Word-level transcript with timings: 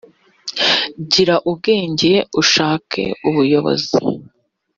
gira 1.11 1.35
ubwenge 1.49 2.13
ushake 2.41 3.03
ubuyobozi 3.27 3.97